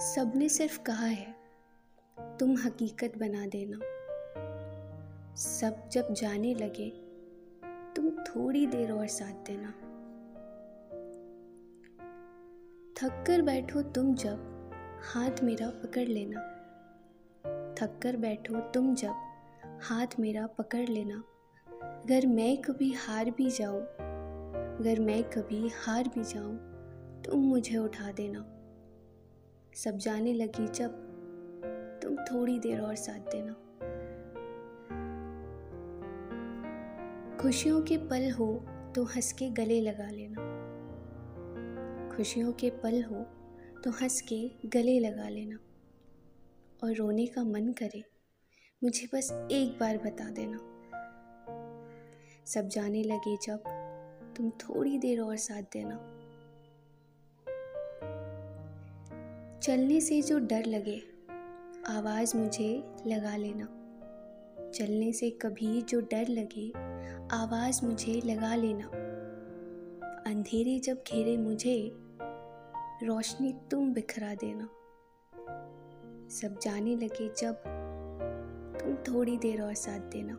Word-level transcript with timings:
सबने 0.00 0.48
सिर्फ़ 0.48 0.82
कहा 0.82 1.06
है, 1.06 1.34
तुम 2.38 2.56
हकीकत 2.56 3.18
बना 3.18 3.46
देना। 3.46 3.80
सब 5.36 5.88
जब 5.88 6.12
जाने 6.12 6.54
लगे, 6.54 6.90
तुम 7.96 8.10
थोड़ी 8.10 8.66
देर 8.66 8.92
और 8.92 9.06
साथ 9.06 9.32
देना। 9.32 9.70
थक 12.96 13.24
कर 13.26 13.42
बैठो 13.42 13.82
तुम 13.82 14.14
जब, 14.14 14.70
हाथ 15.02 15.42
मेरा 15.42 15.70
पकड़ 15.70 16.08
लेना। 16.08 16.40
थक 17.74 18.00
कर 18.02 18.16
बैठो 18.16 18.60
तुम 18.60 18.94
जब, 18.94 19.14
हाथ 19.82 20.06
मेरा 20.20 20.46
पकड़ 20.46 20.88
लेना। 20.88 21.24
अगर 21.82 22.26
मैं 22.26 22.62
कभी 22.62 22.92
हार 22.92 23.30
भी 23.30 23.50
जाऊँ, 23.50 23.82
अगर 24.78 25.00
मैं 25.00 25.24
कभी 25.24 25.68
हार 25.68 26.08
भी 26.08 26.24
जाऊँ, 26.24 26.56
तुम 27.22 27.40
मुझे 27.40 27.76
उठा 27.76 28.12
देना। 28.12 28.56
सब 29.74 29.96
जाने 29.96 30.32
लगी 30.32 30.68
जब 30.68 30.90
तुम 32.02 32.16
थोड़ी 32.16 32.58
देर 32.58 32.80
और 32.80 32.94
साथ 32.94 33.18
देना। 33.18 33.52
खुशियों 37.42 37.82
के 37.82 37.96
पल 37.96 38.30
हो 38.30 38.66
तो 38.94 39.04
हंस 39.04 39.32
के 39.32 39.50
गले 39.50 39.80
लगा 39.80 40.10
लेना। 40.10 40.46
खुशियों 42.16 42.52
के 42.52 42.70
पल 42.70 43.02
हो 43.02 43.22
तो 43.84 43.90
हंस 43.90 44.20
के 44.20 44.50
गले 44.66 44.98
लगा 45.00 45.28
लेना। 45.28 45.58
और 46.84 46.94
रोने 46.94 47.26
का 47.26 47.44
मन 47.44 47.72
करे, 47.72 48.04
मुझे 48.84 49.08
बस 49.14 49.48
एक 49.52 49.78
बार 49.80 49.98
बता 49.98 50.24
देना। 50.24 50.58
सब 52.46 52.68
जाने 52.68 53.02
लगे 53.02 53.36
जब 53.36 53.62
तुम 54.36 54.50
थोड़ी 54.50 54.98
देर 54.98 55.20
और 55.20 55.36
साथ 55.36 55.62
देना। 55.62 56.19
चलने 59.62 60.00
से 60.00 60.22
जो 60.22 60.38
डर 60.38 60.66
लगे, 60.66 61.02
आवाज़ 61.88 62.36
मुझे 62.36 62.94
लगा 63.06 63.36
लेना। 63.36 63.64
चलने 64.70 65.12
से 65.12 65.30
कभी 65.30 65.82
जो 65.82 66.00
डर 66.00 66.28
लगे, 66.28 66.72
आवाज़ 67.36 67.86
मुझे 67.86 68.22
लगा 68.24 68.54
लेना। 68.54 68.86
अंधेरे 70.26 70.78
जब 70.78 71.02
घेरे 71.12 71.36
मुझे, 71.36 71.92
रोशनी 73.02 73.54
तुम 73.70 73.92
बिखरा 73.92 74.34
देना। 74.34 74.68
सब 76.28 76.58
जाने 76.62 76.96
लगे 76.96 77.28
जब, 77.38 77.62
तुम 78.82 78.94
थोड़ी 78.94 79.38
देर 79.38 79.62
और 79.62 79.74
साथ 79.74 80.00
देना। 80.00 80.34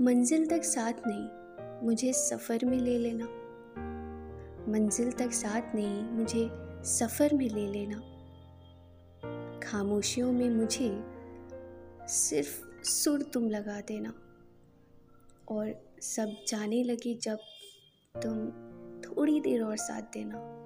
मंजिल 0.00 0.46
तक 0.46 0.64
साथ 0.64 0.92
नहीं, 1.06 1.28
मुझे 1.86 2.12
सफ़र 2.12 2.64
में 2.64 2.78
ले 2.78 2.98
लेना। 2.98 3.39
मंजिल 4.68 5.12
तक 5.12 5.32
साथ 5.32 5.74
नहीं, 5.74 6.02
मुझे 6.02 6.50
सफ़र 6.84 7.34
में 7.34 7.48
ले 7.48 7.66
लेना। 7.66 7.96
खामोशियों 9.58 10.32
में 10.32 10.50
मुझे 10.50 11.04
सिर्फ़ 12.08 12.84
सुर 12.84 13.22
तुम 13.22 13.48
लगा 13.48 13.80
देना। 13.80 14.14
और 15.48 15.94
सब 16.00 16.36
जाने 16.48 16.84
लगे 16.84 17.14
जब 17.14 17.38
तुम 18.22 18.46
थोड़ी 19.00 19.40
देर 19.40 19.62
और 19.62 19.76
साथ 19.76 20.02
देना। 20.02 20.56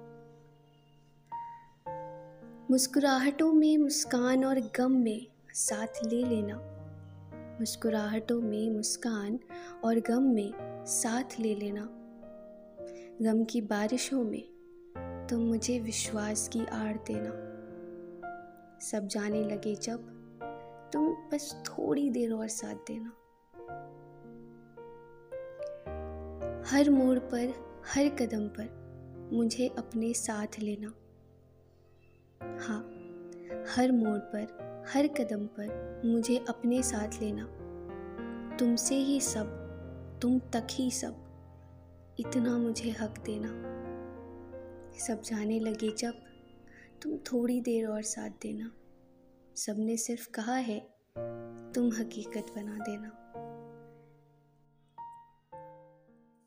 मुस्कुराहटों 2.71 3.53
में 3.53 3.77
मुस्कान 3.77 4.45
और 4.45 4.59
गम 4.59 4.91
में 4.91 5.27
साथ 5.53 6.05
ले 6.05 6.23
लेना। 6.23 6.71
मुस्कुराहटों 7.59 8.41
में 8.41 8.69
मुस्कान 8.69 9.39
और 9.85 9.99
गम 9.99 10.23
में 10.23 10.53
साथ 10.85 11.39
ले 11.39 11.55
लेना। 11.55 12.04
गम 13.21 13.43
की 13.43 13.61
बारिशों 13.61 14.23
में 14.23 14.43
तुम 15.29 15.39
मुझे 15.39 15.79
विश्वास 15.79 16.47
की 16.47 16.65
आड़ 16.65 16.97
देना। 16.97 17.29
सब 18.79 19.07
जाने 19.07 19.43
लगे 19.43 19.75
जब 19.75 19.99
तुम 20.93 21.07
बस 21.09 21.63
थोड़ी 21.65 22.09
देर 22.09 22.33
और 22.33 22.47
साथ 22.47 22.75
देना। 22.75 23.09
हर 26.69 26.89
मोड़ 26.89 27.19
पर, 27.19 27.53
हर 27.85 28.09
कदम 28.09 28.47
पर 28.47 29.29
मुझे 29.33 29.67
अपने 29.67 30.13
साथ 30.13 30.47
लेना। 30.59 30.87
हाँ 32.67 32.81
हर 33.75 33.91
मोड़ 33.91 34.19
पर, 34.19 34.47
हर 34.87 35.07
कदम 35.07 35.45
पर 35.45 36.01
मुझे 36.05 36.45
अपने 36.49 36.83
साथ 36.83 37.21
लेना। 37.21 37.45
तुमसे 38.57 38.95
ही 38.95 39.21
सब, 39.21 39.47
तुम 40.21 40.39
तक 40.39 40.67
ही 40.71 40.91
सब। 40.91 41.24
इतना 42.19 42.57
मुझे 42.57 42.89
हक 42.89 43.19
देना। 43.25 43.47
सब 45.07 45.21
जाने 45.21 45.59
लगे 45.59 45.91
जब 45.91 46.13
तुम 47.01 47.17
थोड़ी 47.17 47.61
देर 47.61 47.87
और 47.87 48.01
साथ 48.01 48.29
देना। 48.29 48.71
सबने 49.55 49.97
सिर्फ़ 49.97 50.29
कहा 50.29 50.55
है, 50.55 50.79
तुम 51.71 51.91
हकीकत 51.93 52.45
बना 52.55 52.77
देना। 52.77 53.24